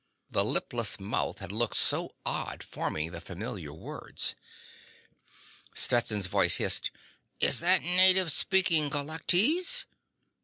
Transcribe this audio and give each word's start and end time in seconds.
The 0.31 0.43
lipless 0.43 0.99
mouth 0.99 1.37
had 1.37 1.51
looked 1.51 1.77
so 1.77 2.15
odd 2.25 2.63
forming 2.63 3.11
the 3.11 3.21
familiar 3.21 3.71
words. 3.71 4.33
Stetson's 5.75 6.25
voice 6.25 6.55
hissed: 6.55 6.89
_"Is 7.39 7.59
that 7.59 7.81
the 7.83 7.87
native 7.97 8.31
speaking 8.31 8.89
Galactese?" 8.89 9.85